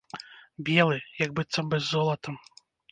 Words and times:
Белы, 0.69 0.97
як 1.25 1.37
быццам 1.41 1.65
бы 1.73 1.85
з 1.85 1.91
золатам. 1.93 2.45